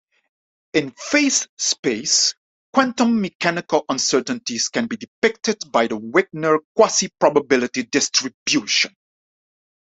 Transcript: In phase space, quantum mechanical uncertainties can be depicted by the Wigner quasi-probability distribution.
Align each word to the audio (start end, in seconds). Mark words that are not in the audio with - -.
In 0.73 0.93
phase 0.97 1.47
space, 1.59 2.33
quantum 2.73 3.21
mechanical 3.21 3.85
uncertainties 3.87 4.67
can 4.69 4.87
be 4.87 4.97
depicted 4.97 5.59
by 5.71 5.85
the 5.85 5.95
Wigner 5.99 6.57
quasi-probability 6.75 7.83
distribution. 7.83 8.95